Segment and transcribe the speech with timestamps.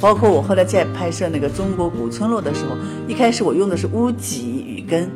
[0.00, 2.76] 包括我后来在拍摄那个中国古村落的时候，
[3.08, 5.10] 一开始我用的是屋脊与根，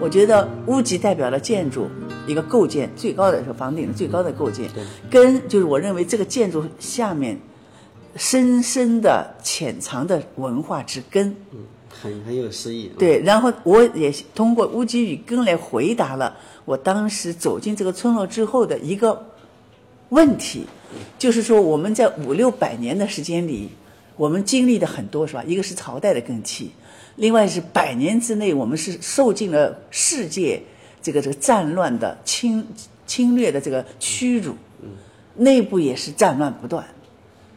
[0.00, 1.86] 我觉得屋脊代表了建筑
[2.26, 4.68] 一个构建最高的是房顶的最高的构建，
[5.08, 7.38] 根就是我认为这个建筑下面
[8.16, 11.28] 深深的潜藏的文化之根。
[11.52, 12.90] 嗯，很很有诗意。
[12.98, 19.24] 对，然后我也通过屋脊与根来回答了我当时走进这个村落之后的一个
[20.08, 20.66] 问题，
[21.16, 23.70] 就是说我们在五六百年的时间里，
[24.16, 25.44] 我们经历的很多是吧？
[25.46, 26.70] 一个是朝代的更替，
[27.16, 30.62] 另外是百年之内我们是受尽了世界
[31.02, 32.66] 这个这个战乱的侵
[33.06, 34.54] 侵略的这个屈辱，
[35.36, 36.84] 内部也是战乱不断。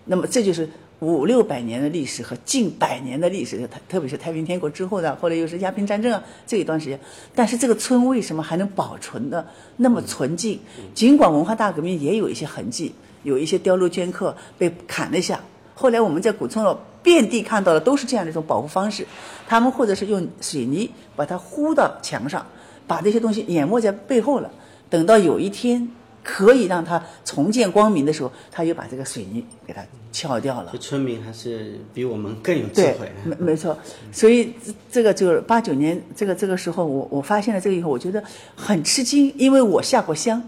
[0.06, 7.00] 那么这就是五六百年的历史和近百年的历史，特特别是太平天国之后的，后来又是鸦片战争啊这一段时间。
[7.34, 10.60] 但是这个村为什么还能保存的那么纯净？
[10.94, 15.40] 尽管文化大革命也有一些痕迹，有一些雕镂镌刻被砍了一下。
[15.80, 19.08] 后来我们在古村落遍地看到的都是这样的一种保护方式，
[19.48, 22.46] 他们或者是用水泥把它糊到墙上，
[22.86, 24.52] 把这些东西掩没在背后了。
[24.90, 25.90] 等到有一天
[26.22, 30.78] 可以让它重见光明的时候，他又把这个水泥给它撬掉了这。
[30.78, 33.78] 村民还是比我们更有智对慧。，没没错，
[34.12, 38.22] 所以这这个就是八九年这个这个时候，我我发现了这个以后，我觉得
[38.54, 40.44] 很吃惊，因为我下过乡，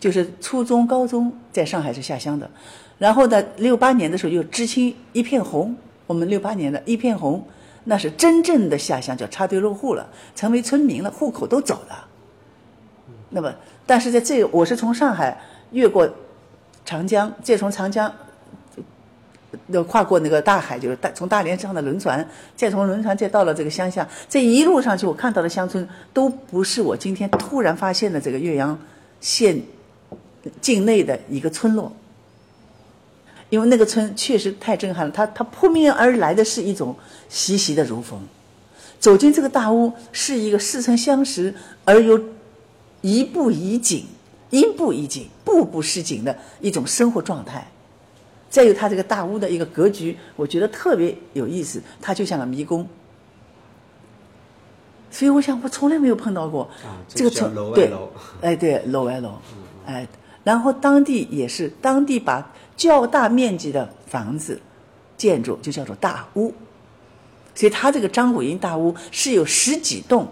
[0.00, 2.50] 就是初中、高中在上海是下乡的，
[2.98, 7.46] 然后呢，六八年的时候又知青一片红，我们六八年的一片红，
[7.84, 12.06] 那是真正的下乡，叫插队落户了，成为村民了，户口都走了。
[13.28, 15.38] 那么，但是在这，我是从上海
[15.72, 16.08] 越过
[16.84, 18.10] 长江，再从长江
[19.66, 28.78] 那跨过那个大海，就是大从大连上的轮船，再从轮船再到了这个乡下，这一路上去我看到的乡村都不是我今天突然发现的这个岳阳
[29.20, 29.60] 县
[30.60, 31.92] 境内的一个村落，
[33.56, 36.94] 因为那个村确实太震撼了，它它扑面而来的是一种
[37.30, 38.20] 习习的如风，
[39.00, 41.54] 走进这个大屋是一个似曾相识
[41.86, 42.20] 而又
[43.00, 44.04] 一步一景、
[44.50, 47.66] 一步一景、步步是景的一种生活状态。
[48.50, 52.86] 再有它这个大屋的一个格局，我觉得特别有意思，它就像个迷宫。
[55.10, 57.90] 所以我想，我从来没有碰到过啊这这个村对
[58.42, 59.38] 哎对楼外楼，
[59.86, 60.06] 哎，
[60.44, 64.60] 然后当地也是当地把较大面积的房子
[65.16, 66.52] 建筑就叫做大屋，
[67.54, 70.28] 所以它这个张古英大屋是有十几栋，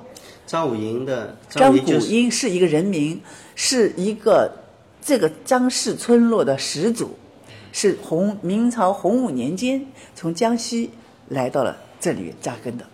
[0.47, 3.21] 张武营的张古英是一个人名，
[3.55, 4.53] 是一个
[5.01, 7.17] 这个张氏村落的始祖，
[7.73, 10.91] 是洪明朝洪武年间从江西
[11.29, 12.85] 来到了这里扎根的。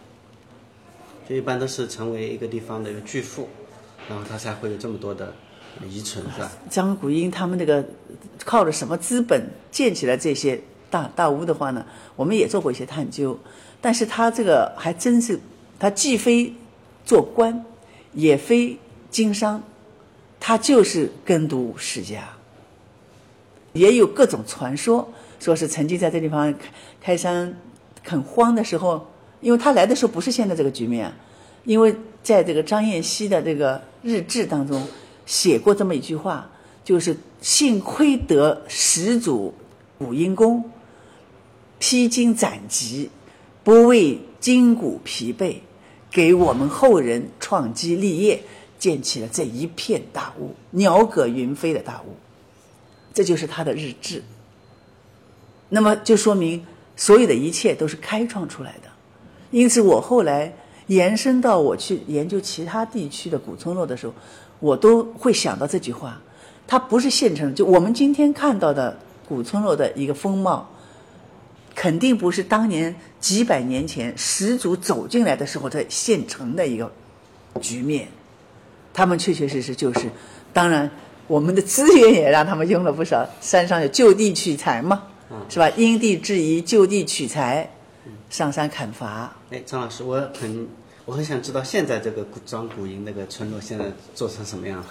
[1.28, 3.48] 就一般都是成为一个地方的一个巨富，
[4.08, 5.34] 然后他才会有这么多的
[5.88, 6.50] 遗存，是吧？
[6.68, 7.84] 张谷英他们那个
[8.44, 10.60] 靠着什么资本建起来这些
[10.90, 11.84] 大大屋的话呢？
[12.16, 13.38] 我们也做过一些探究，
[13.80, 15.38] 但是他这个还真是，
[15.78, 16.52] 他既非
[17.04, 17.64] 做官，
[18.12, 18.78] 也非
[19.10, 19.62] 经商，
[20.38, 22.28] 他就是耕读世家。
[23.72, 25.08] 也有各种传说，
[25.38, 26.52] 说是曾经在这地方
[27.00, 27.56] 开山
[28.02, 29.06] 垦荒的时候，
[29.40, 31.12] 因为他来的时候不是现在这个局面，
[31.64, 34.84] 因为在这个张燕熙的这个日志当中
[35.26, 36.50] 写过这么一句话，
[36.84, 39.54] 就是幸亏得始祖
[39.98, 40.70] 古阴公
[41.78, 43.10] 披荆斩棘，
[43.62, 45.56] 不为筋骨疲惫，
[46.10, 48.42] 给我们后人创基立业，
[48.78, 52.16] 建起了这一片大屋，鸟葛云飞的大屋。
[53.12, 54.22] 这就是他的日志。
[55.68, 56.64] 那么就说明
[56.96, 58.90] 所有的一切都是开创出来的。
[59.50, 60.54] 因此，我后来
[60.86, 64.14] 延伸到我去研究其他地区的古村落的时候，
[64.60, 66.20] 我都会想到这句话：
[66.66, 67.54] 它不是现成。
[67.54, 68.96] 就我们今天看到的
[69.28, 70.70] 古村落的一个风貌，
[71.74, 76.92] 肯定不是当年几百年前始祖走进来的时候的现成的一个
[77.60, 78.06] 局面。
[78.92, 80.10] 他们确确实实就是，
[80.52, 80.90] 当然
[81.26, 85.04] 我们的资源也让他们用了不少，山上有就地取材嘛，
[85.48, 85.70] 是吧？
[85.76, 87.70] 因地制宜，就地取材，
[88.28, 89.32] 上山砍伐。
[89.50, 90.68] 哎，张老师，我很
[91.10, 93.84] 我很想知道现在这个古张古营那个村落现在
[94.14, 94.86] 做成什么样了？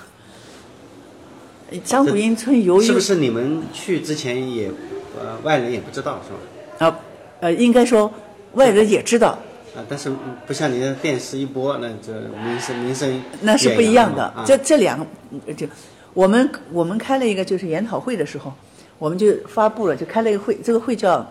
[1.85, 4.69] 张古英村由于是不是你们去之前也
[5.17, 6.85] 呃外人也不知道是吧？
[6.85, 6.99] 啊
[7.39, 8.11] 呃，应该说
[8.55, 9.29] 外人也知道，
[9.73, 10.11] 啊，但是
[10.45, 12.11] 不像你的电视一播，那这
[12.43, 14.25] 名声名声那是不一样的。
[14.25, 15.07] 啊、这这两个
[15.47, 15.65] 呃就
[16.13, 18.53] 我们我们开了一个就是研讨会的时候，
[18.97, 21.25] 我们就发布了，就开了一个会，这个会叫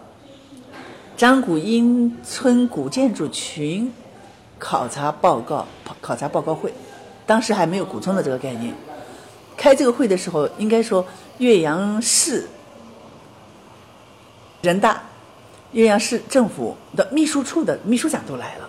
[1.14, 3.93] 张古英村古建筑群
[4.58, 5.66] 考察报告
[6.00, 6.72] 考察报告会，
[7.25, 8.75] 当时还没有古村的这个概念。
[9.56, 11.05] 开这个会的时候，应该说
[11.38, 12.46] 岳阳市
[14.62, 15.02] 人大、
[15.72, 18.69] 岳阳市政府的秘书处的秘书长都来了。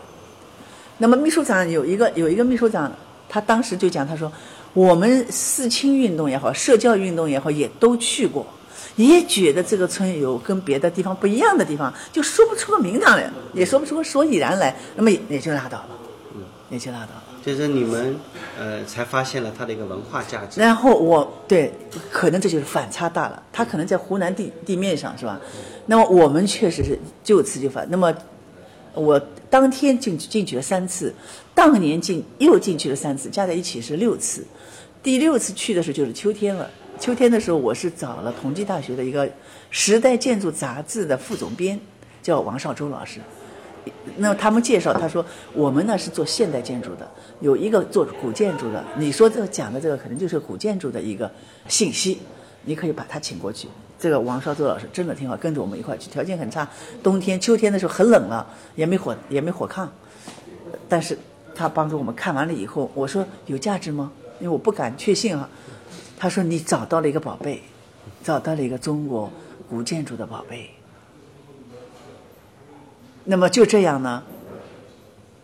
[0.97, 2.91] 那么秘书长有一个有一个秘书长，
[3.27, 4.31] 他当时就讲，他说
[4.73, 8.45] 我们四清运动也好，社教运动也好，也都去过，
[8.95, 15.89] 也觉得这个村有跟别的地方不一样的地方，就说不出个名堂来，也说不出个所以然来，那么也就拉倒了，
[16.69, 17.23] 也就拉倒了。
[17.41, 18.19] 就是你们
[18.59, 20.59] 呃才发现了它的一个文化价值。
[20.59, 21.73] 然后我对，
[22.11, 23.41] 可能这就是反差大了。
[23.53, 25.39] 它可能在湖南地地面上是吧？
[25.85, 27.87] 那么我们确实是就此就反。
[27.89, 28.13] 那么
[28.93, 29.17] 我
[29.49, 31.13] 当天进进去了三次，
[31.55, 34.45] 当年进又进去了三次，加在一起是六次。
[35.01, 36.69] 第六次去的时候就是秋天了。
[36.99, 39.25] 秋天的时候，我是找了同济大学的一个
[39.71, 41.79] 《时代建筑》杂志的副总编，
[42.21, 43.21] 叫王绍周老师。
[44.17, 47.09] 那他们介绍，他说我们呢是做现代建筑的，
[47.39, 48.83] 有一个做古建筑的。
[48.97, 51.31] 你说这个讲的这个可能就是古建筑的一个
[51.69, 52.19] 信息，
[52.65, 53.69] 你可以把他请过去。
[53.97, 56.09] 这个王绍周老师真的挺好，跟着我们一块去。
[56.09, 56.67] 条件很差，
[57.01, 59.87] 冬天、秋天的时候很冷了，也没火，也没火炕。
[60.89, 61.17] 但是
[61.55, 64.11] 他帮助我们看完了以后，我说有价值吗？
[64.39, 65.49] 因为我不敢确信啊。
[66.19, 67.63] 他说你找到了一个宝贝，
[68.21, 69.31] 找到了一个中国
[69.69, 70.69] 古建筑的宝贝。
[73.23, 74.21] 那么就这样呢，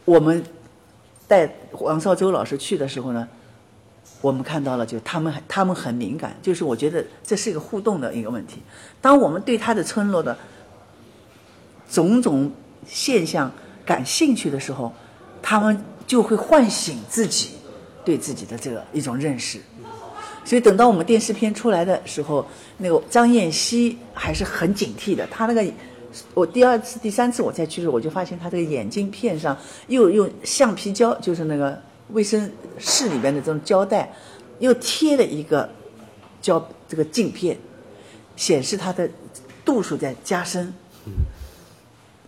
[0.04, 0.44] 我们
[1.27, 3.25] 带王绍周老师去的时候呢，
[4.19, 8.62] 我们看到了，就他们他们很敏感，就是我觉得这是一个互动的一个问题。
[9.00, 10.38] 当我们对他的村落的
[11.89, 12.51] 种种
[12.86, 13.50] 现象
[13.86, 14.92] 感兴趣的时候，
[15.42, 17.51] 他们就会唤醒自己
[18.04, 19.62] 对自己的这个一种认识。
[20.45, 22.45] 所以等到我们电视片出来的时候，
[22.77, 25.74] 那个张燕西还是很警惕的，他那个。
[26.33, 29.57] 我第二次、第三次我再去的时候，我就发现他这个眼镜片上
[29.88, 31.77] 又用橡皮胶，就是那个
[32.13, 32.50] 卫生
[32.80, 34.09] 室里边的这种胶带，
[34.59, 35.69] 又贴了一个
[36.42, 37.57] 胶这个镜片，
[38.38, 39.09] 显示他的
[39.65, 40.74] 度数在加深。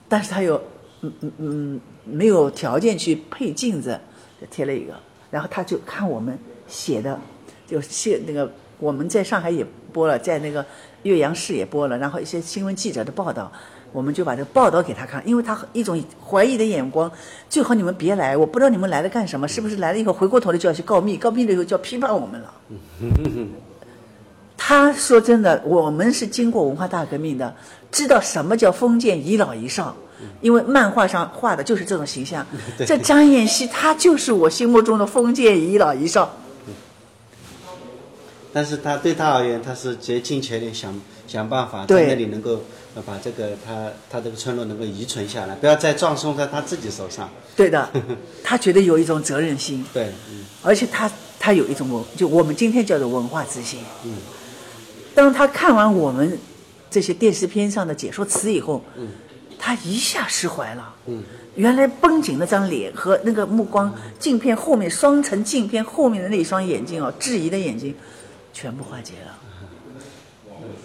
[0.09, 0.61] 但是他又
[0.99, 3.97] 嗯嗯嗯没有条件去配镜子，
[4.51, 4.93] 贴了一个。
[5.31, 6.37] 然后他就看我们
[6.67, 7.17] 写的，
[7.67, 10.65] 就写那个我们在上海也播了，在那个
[11.03, 13.51] 岳阳市也播了，然后一些新闻记者的报道。
[13.93, 17.09] 我们就把这个报道给他看，因为他一种怀疑的眼光，
[17.49, 22.53] 最好你们别来，我不知道你们来了干什么，是不是来了以后回过头来就要去告密，告密了以后就要批判我们了。
[24.57, 27.55] 他说真的，我们是经过文化大革命的，
[27.89, 29.95] 知道什么叫封建遗老遗少，
[30.41, 32.45] 因为漫画上画的就是这种形象。
[32.85, 36.29] 这张彦希他就是我心目中的封建遗老遗少。
[38.53, 42.61] 但是他对他而言，他是竭尽全力想想办法在那里能够。
[43.05, 47.29] 把这个他他这个村落能够遗存下来，不要再葬送在他自己手上。
[47.55, 47.87] 对的，
[48.43, 49.85] 他觉得有一种责任心。
[49.93, 50.43] 对，嗯。
[50.63, 51.07] 而且他
[51.39, 53.81] 他有一种文，就我们今天叫做文化自信。
[54.03, 54.13] 嗯。
[55.13, 56.39] 当他看完我们
[56.89, 59.09] 这些电视片上的解说词以后，嗯，
[59.59, 60.95] 他一下释怀了。
[61.05, 61.21] 嗯。
[61.53, 67.93] 原来绷紧那张脸和那个目光，镜片后面双层镜片后面的那双眼睛哦，质疑的眼睛，
[68.57, 69.37] 全部化解了。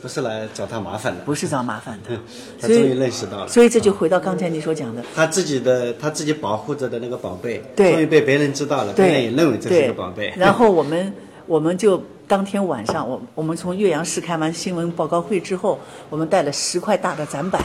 [0.02, 2.10] 不是来找他麻烦的，不是找麻烦的，
[2.60, 3.48] 他终于认识到了。
[3.48, 10.30] 所以这就回到刚才你所讲的，他自己的他自己保护着的那个宝贝，终于被别人知道了，别人也认为这是个宝贝。
[10.36, 11.14] 然后我们
[11.46, 15.80] 我们就当天晚上，我我们从岳阳市开完新闻报告会之后，
[16.10, 17.64] 我们带了十块大的展板，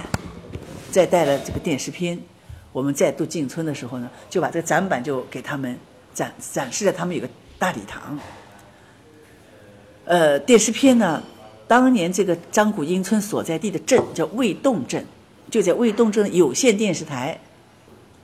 [0.89, 2.17] 再带了这个电视片，
[2.71, 5.77] 我们再度进村的时候呢，就把这个展板就给他们
[6.13, 7.27] 展展示在他们有个
[7.59, 8.17] 大礼堂。
[10.07, 11.21] 呃，电视片呢。
[11.69, 15.05] 当年这个张谷英村所在地的镇叫卫洞镇，
[15.51, 17.37] 就在卫洞镇有线电视台，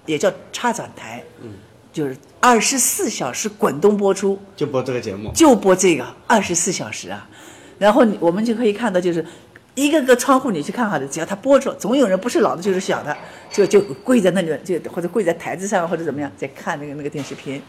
[0.05, 1.49] 也叫插转台，嗯，
[1.91, 7.27] 就是二十四小时滚动播出，就播这个节目，就播这个二十四小时啊。
[7.77, 9.25] 然后我们就可以看到，就是
[9.75, 13.13] 一个个窗户你去看好的，只要他播出，总有人不是老的，就是小的，
[13.51, 17.61] 就就跪在那里，就或者跪在台子上，或者怎么样，在看那个那个电视片。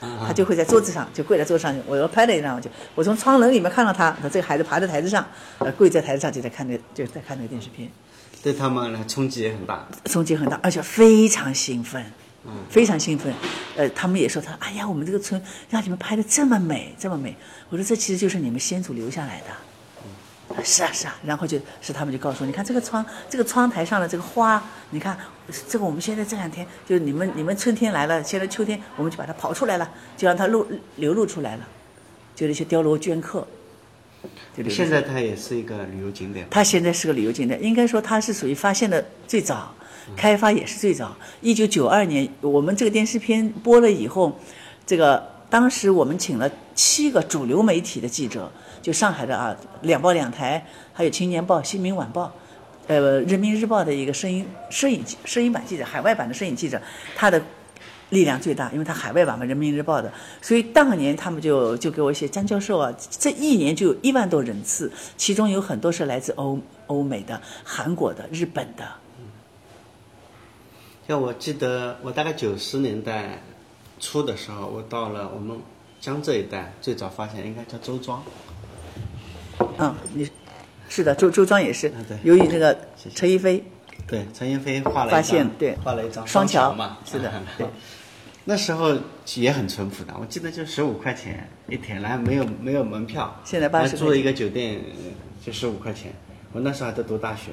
[0.00, 1.74] 他就会在桌子上，就跪在桌子上。
[1.86, 5.26] 我要拍了一张，就我从窗棱里面看到他，他这个孩子爬在台子上，
[5.58, 7.90] 呃，跪在台子上就在看那，就在看那个电视片。
[8.42, 12.04] 对他们来冲击也很大，冲击很大，而且非常兴奋，
[12.70, 13.32] 非常兴奋。
[13.76, 17.36] 呃，他们也说他，哎呀，我们这个村让你们拍的这么美，这么美。
[17.68, 19.46] 我说这其实就是你们先祖留下来的。
[20.64, 25.18] 是啊是啊，然后就是他们就告诉我，你看这个窗，这个窗台上的这个花，你看
[25.68, 31.66] 这个我们现在这两天，就是你们你们春天来了，现在秋天我们就把它刨出来了，就让它露流露出来了，
[32.34, 33.46] 就那些雕罗镌刻。
[34.68, 36.46] 现在它也是一个旅游景点。
[36.50, 39.72] 它现在是个旅游景点，应该说它是属于发现的最早，
[40.16, 41.16] 开发也是最早。
[41.40, 44.38] 一九九二年，我们这个电视片播了以后，
[44.84, 48.50] 这个当时我们请了七个主流媒体的记者。
[48.80, 52.26] 就上海的啊，两报两台，还有《青年报》《新民晚报》，
[52.88, 56.80] 呃，《人民日报》的一个声音摄影摄影版记者，海外版的摄影记者，
[57.14, 57.40] 他的
[58.08, 68.84] 力量最大，因为他海外版嘛，《人民日报》的，所以当年他们就就给我写张教授啊，这一年就有一万多人次，其中有很多是来自欧欧美的、韩国的、日本的。
[71.06, 73.42] 像我记得，我大概九十年代
[74.00, 75.58] 初的时候，我到了我们
[76.00, 78.22] 江浙一带，最早发现应该叫周庄。
[79.76, 80.26] 嗯，你
[80.88, 82.76] 是的，周周庄也是啊对，由于这个
[83.14, 83.62] 陈一飞
[84.06, 87.66] 对，陈逸飞画了一发，现对画了一张双桥桥嘛，是的对
[88.44, 88.96] 那时候
[89.34, 95.10] 也很淳朴的，我记得就十五块钱一天，然后没有没有门票，现在80然后住了一个酒店呃
[95.44, 96.10] 就十五块钱。
[96.54, 97.52] 我那时候还在读大学，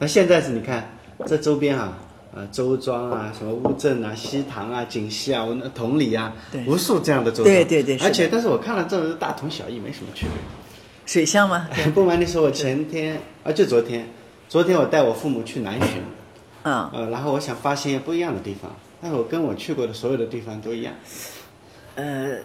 [0.00, 0.90] 那现在是你看
[1.24, 1.96] 这周边啊，
[2.34, 7.44] 呃周庄啊，什么乌镇啊、西塘啊、锦溪啊、我那同里啊对，无数这样的周庄。
[7.44, 10.63] 对对对而且但是我看了这种大同小异，没什么区别。
[11.06, 11.68] 水乡吗？
[11.94, 14.08] 不瞒你说，我前天啊，就昨天，
[14.48, 15.84] 昨天我带我父母去南浔，
[16.62, 20.94] 嗯、呃，然后我想发现不一样的地方，但是我跟我去过的所有的地方都一样。
[21.96, 22.38] 呃，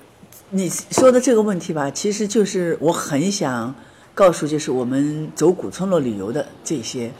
[0.49, 3.73] 你说的这个问题吧，其实就是我很想
[4.13, 7.11] 告诉，就是我们走古村落旅游的这些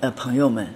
[0.00, 0.68] 呃朋友们，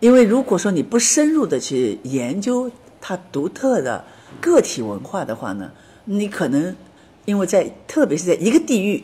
[0.00, 4.04] 因为如果说你不深入的去研究它独特的
[4.40, 5.72] 个体文化的话呢，
[6.04, 6.76] 你可能
[7.24, 9.02] 因为在特别是在一个地域，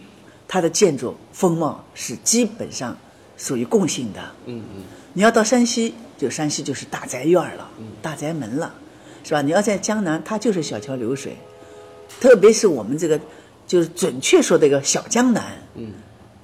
[0.54, 2.96] 它的建筑风貌是基本上
[3.36, 4.20] 属于共性的。
[4.46, 4.82] 嗯嗯，
[5.12, 7.68] 你要到山西，就山西就是大宅院儿了，
[8.00, 8.72] 大宅门了，
[9.24, 9.42] 是吧？
[9.42, 11.36] 你要在江南，它就是小桥流水，
[12.20, 13.18] 特别是我们这个，
[13.66, 15.42] 就是准确说这个小江南，
[15.74, 15.90] 嗯，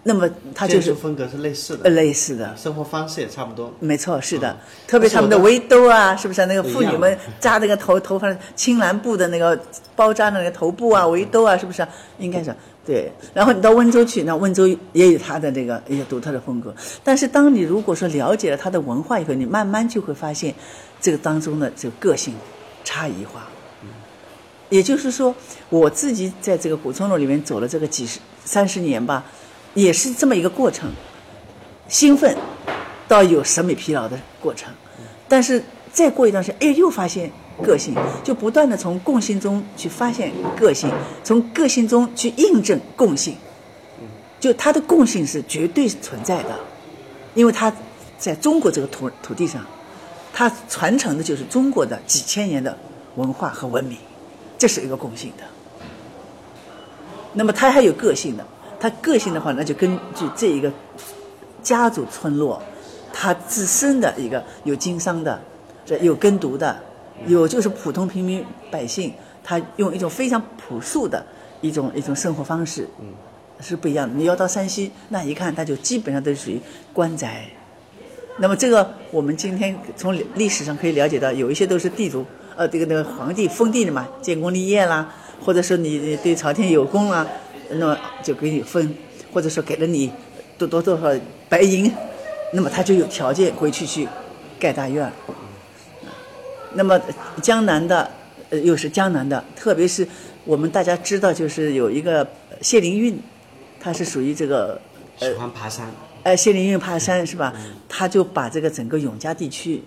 [0.02, 3.72] 那么它就是建筑风格是类似呃的，类似的，生活方式也差不多。
[3.78, 4.58] 没错，是的，嗯。
[4.88, 9.56] 特别他们的围兜啊，是不是、那个妇女们扎那个头头发青蓝布的那个
[9.94, 11.86] 包扎的那个头部啊，围兜啊，是不是、
[12.18, 12.52] 应该是
[12.84, 13.12] 对。
[13.34, 16.74] 然后你到温州去，那温州也有它的这个一些独特的风格。
[17.04, 20.54] 但是当你如果说了解了它的文化以后，你慢慢就会发现
[21.00, 22.34] 这个当中的这个个性
[22.84, 23.46] 差异化。
[24.68, 25.34] 也就是说，
[25.68, 29.24] 我自己在这个古村落里面走了这个几十三十年吧，
[29.74, 30.88] 也是这么一个过程。
[31.88, 32.36] 兴奋
[33.08, 34.72] 到有审美疲劳的过程，
[35.26, 35.60] 但是
[35.92, 40.90] 再过一段时间，哎，又发现个性，就不断的从共性中去发现个性，
[41.22, 43.36] 从个性中去印证共性，
[44.38, 46.58] 就它的共性是绝对存在的，
[47.34, 47.72] 因为它
[48.18, 49.64] 在中国这个土土地上，
[50.32, 52.76] 它传承的就是中国的几千年的
[53.16, 53.98] 文化和文明，
[54.58, 55.44] 这是一个共性的。
[57.32, 58.44] 那么它还有个性的，
[58.80, 60.72] 它个性的话，那就根据这一个
[61.62, 62.60] 家族村落，
[63.12, 65.40] 它自身的一个有经商的，
[65.86, 66.76] 这有耕读的，
[67.26, 69.12] 有就是普通平民百姓，
[69.42, 71.24] 他用一种非常朴素的
[71.60, 73.06] 一种一种生活方式，嗯，
[73.60, 74.14] 是不一样的。
[74.14, 76.60] 你要到山西，那一看他就基本上都属于
[76.92, 77.44] 官宅。
[78.38, 82.24] 那么这个我们今天从历史上可以了解到，有一些都是地主，
[82.56, 87.26] 呃，这个那个皇帝封地的嘛，建功立业啦，或者说你你对朝廷有功啦，
[87.70, 88.94] 那么就给你分，
[89.30, 90.10] 或者说给了你
[90.56, 91.14] 多多多少
[91.50, 91.92] 白银，
[92.54, 94.08] 那么他就有条件回去去
[94.58, 95.12] 盖大院儿。
[96.74, 97.00] 那么
[97.42, 98.10] 江南的，
[98.50, 100.06] 呃，又是江南的，特别是
[100.44, 102.26] 我们大家知道，就是有一个
[102.60, 103.20] 谢灵运，
[103.78, 104.80] 他是属于这个
[105.18, 105.86] 喜欢爬山，
[106.22, 107.52] 呃，谢灵运爬山是吧？
[107.88, 109.82] 他就把这个整个永嘉地区，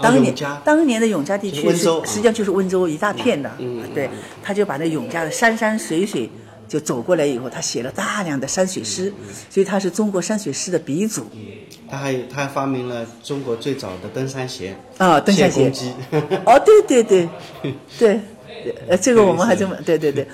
[0.00, 3.50] 当年当年的永嘉地区是实际上就是温州一大片的，
[3.94, 4.08] 对，
[4.42, 6.28] 他就把那永嘉的山山水水
[6.68, 9.34] 就走过来以后，他写了大量的山水诗，嗯。
[9.48, 11.26] 所以他是中国山水诗的鼻祖
[11.90, 15.72] 他还有他还发明了中国最早的登山鞋啊，登山鞋。
[16.44, 17.28] 哦，对对 对，
[17.98, 18.20] 对，
[18.88, 20.26] 呃，这个我们还这么对对对，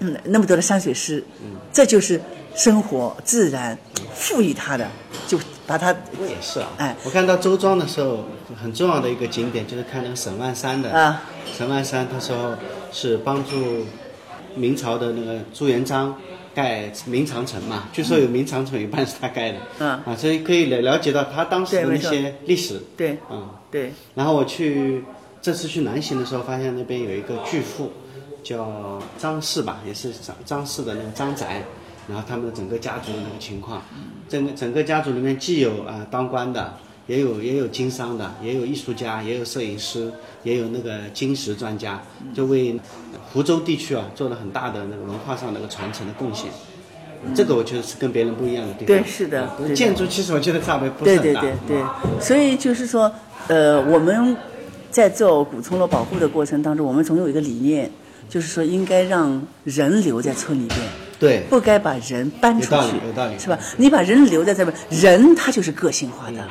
[0.00, 1.56] 嗯，那么多的山水诗，嗯。
[1.72, 2.20] 这就是
[2.54, 3.76] 生活自然
[4.14, 4.88] 赋予它的，
[5.26, 6.96] 就把它不过也是啊，哎。
[7.04, 8.24] 我看到周庄的时候，
[8.60, 10.90] 很重要的一个景点就是看那个沈万三的。
[10.90, 11.22] 啊。
[11.56, 12.56] 沈万三他说
[12.92, 13.86] 是帮助
[14.56, 16.16] 明朝的那个朱元璋
[16.54, 19.58] 盖明长城嘛，据说有明长城有一半是他盖的。
[19.78, 19.88] 嗯。
[19.90, 22.82] 啊，所以可以了了解到他当时的那对没错些历史。
[22.96, 23.18] 对。
[23.30, 23.92] 嗯，对。
[24.14, 25.04] 然后我去
[25.40, 27.92] 这次去南行的时候，发现那边有一个巨富，
[28.42, 31.62] 叫张氏吧，也是张张氏的那个张宅，
[32.08, 33.82] 然后他们的整个家族的那个情况，
[34.28, 36.74] 整个整个家族里面既有啊、当官的，
[37.06, 42.02] 也有也有经商的，也有艺术家，也有摄影师，也有那个金石专家，
[42.34, 42.78] 就为
[43.32, 46.50] 湖州地区啊做了很大的那个文化上的一个传承的贡献。
[47.34, 48.86] 这个我觉得是跟别人不一样的地方。
[48.86, 51.40] 对是的不对的建筑其实我觉得差别不是对很大。
[51.40, 53.10] 对对对，所以就是说，
[53.48, 54.36] 呃，我们
[54.90, 57.90] 在做古村落保护的过程当中，我们总有一个理念，
[58.28, 60.80] 就是说应该让人留在村里边，
[61.18, 63.58] 对不该把人搬出有道理去，有道理是吧？
[63.76, 66.46] 你把人留在这边，人他就是个性化的。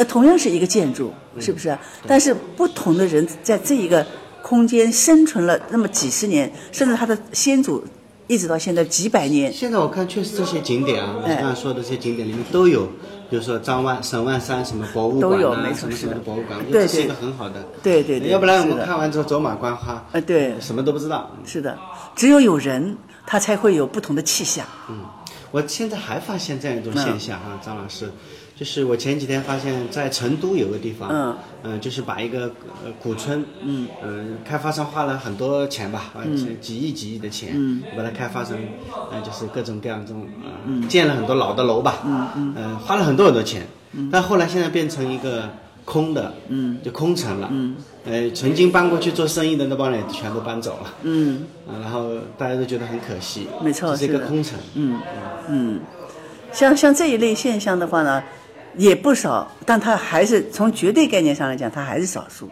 [0.00, 1.76] 呃，同样是一个建筑，是不是？
[2.06, 4.06] 但是不同的人在这一个
[4.40, 7.84] 空间生存了那么几十年，甚至他的先祖
[8.26, 12.86] 一直到现在几百年，现在我看确实这些景点啊，我哎刚才说的这些景点里面都有，
[13.28, 16.14] 比如说张万、沈万山什么博物馆啊，都有没错什么什么是的。
[16.14, 17.62] 的博物馆，我觉对得这是一个对很好的。
[17.82, 20.54] 对对对要不然我们看完之后走马观花，呃对。
[20.58, 21.30] 什么都不知道。
[21.44, 21.78] 是的，
[22.16, 24.64] 只有有人，他才会有不同的气象。
[24.88, 25.04] 嗯，
[25.50, 27.04] 我现在还发现这样一种嗯。
[27.04, 28.10] 现象哈，张老师，
[28.60, 31.36] 就是我前几天发现，在成都有个地方，嗯。
[31.62, 32.42] 呃就是把一个
[32.84, 33.88] 呃古村，嗯。
[34.44, 38.54] 开发商花了很多钱吧，呃几几亿几亿的钱，嗯，把它开发成，
[39.10, 43.66] 呃就是各种各样这种，呃，建了很多老的楼吧，嗯嗯，呃花了很多很多钱，
[44.12, 45.48] 但后来现在变成一个
[45.86, 55.00] 空的，嗯，就空城了，嗯，呃，曾经搬过去做生意的那帮人全都搬走了，嗯，啊，然后大家都觉得很可惜，没错这是一个空城，嗯
[55.48, 55.80] 嗯，
[56.52, 58.22] 像像这一类现象的话呢，
[58.76, 62.48] 也不少，但它还是从绝对概念上来讲，它还是少数。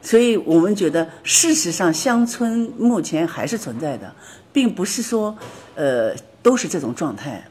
[0.00, 4.14] 所以我们觉得，事实上乡村目前还是存在的，
[4.52, 5.36] 并不是说
[5.74, 7.42] 呃都是这种状态。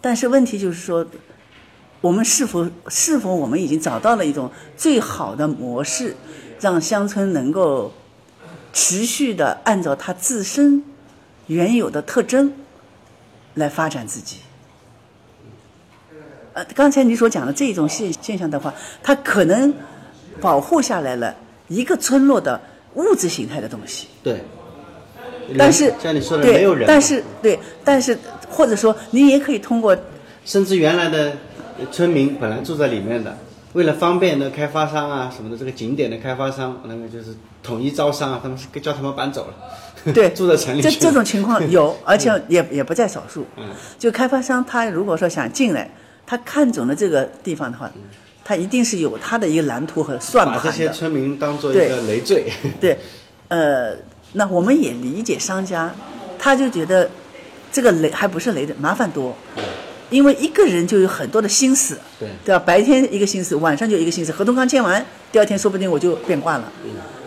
[0.00, 1.06] 但是问题就是说，
[2.00, 6.16] 我们是否是否我们已经找到了一种最好的模式，
[6.60, 7.92] 让乡村能够
[8.72, 10.82] 持续的按照它自身
[11.46, 12.52] 原有的特征
[13.54, 14.38] 来发展自己。
[16.54, 19.74] 呃，刚才你所讲的这种现现象的话，它可能
[20.40, 21.34] 保护下来了
[21.68, 22.58] 一个村落的
[22.94, 24.40] 物质形态的东西，对。
[25.58, 28.16] 但是像你说的，没有人，但是对，但是
[28.48, 29.94] 或者说你也可以通过
[30.42, 31.32] 甚至原来的
[31.92, 33.36] 村民本来住在里面的，
[33.74, 43.44] 为了方便的开发商啊什么的，这个景点的开发商，那个就是统一招商啊，他们是叫他们搬走了，对 住在城里这这种情况有，而且也也不在少数。
[43.58, 43.64] 嗯。
[43.98, 45.90] 就开发商他如果说想进来，
[46.26, 47.90] 他看准了这个地方的话，
[48.44, 50.70] 他一定是有他的一个蓝图和算盘把这。
[50.70, 52.50] 些村民当做一对个累赘。
[52.80, 52.98] 对，
[53.48, 53.94] 呃，
[54.32, 55.94] 那我们也理解商家，
[56.38, 57.10] 他就觉得
[57.72, 59.34] 这个累还不是累的，麻烦多，
[60.10, 62.62] 因为一个人就有很多的心思，对对吧？
[62.64, 66.72] 白天一个心思，晚上就一个心思，合同刚签完，第二天说不定我就变卦了。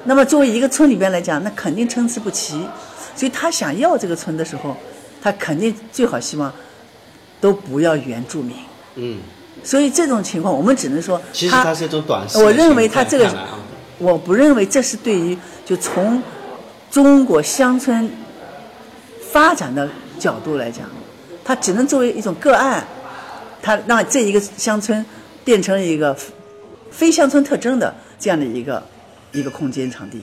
[0.05, 2.65] 那么作为一个村里边来讲，那肯定参差不齐，
[3.15, 4.75] 所以他想要这个村的时候，
[5.21, 6.53] 他肯定最好希望
[7.41, 8.55] 都不要原住民。
[8.97, 9.19] 嗯，
[9.63, 13.31] 所以这种情况，我们只能说，其实它是一种短视的我认为它这个
[13.99, 16.21] 我不认为这是对于就从
[16.89, 18.09] 中国乡村
[19.31, 20.89] 发展的角度来讲，
[21.45, 22.85] 它只能作为一种个案，
[23.61, 25.05] 它让这一个乡村
[25.43, 26.17] 变成一个
[26.89, 28.83] 非乡村特征的这样的一个
[29.31, 30.21] 一个空间场地，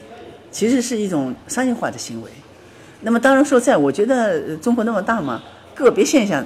[0.50, 2.30] 其实是一种商业化的行为。
[3.02, 5.42] 那么当然说在，我觉得呃中国那么大嘛，
[5.74, 6.44] 个别现象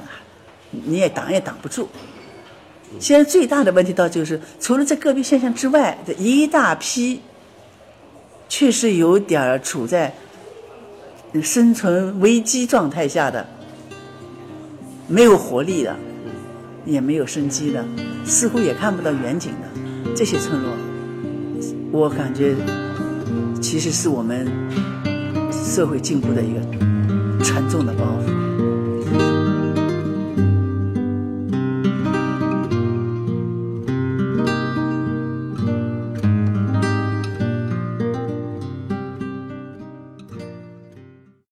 [0.70, 1.88] 你也挡也挡不住。
[2.98, 7.20] 现在最大的问题倒就是，除了这个别现象之外的一大批，
[8.48, 10.14] 确实有点处在
[11.42, 13.46] 生存危机状态下的，
[15.06, 15.94] 没有活力的，
[16.86, 17.84] 也没有生机的，
[18.24, 20.72] 似乎也看不到远景的这些村落，
[21.92, 22.56] 我感觉
[23.60, 24.50] 其实是我们
[25.52, 26.60] 社会进步的一个
[27.44, 28.57] 沉重的包袱。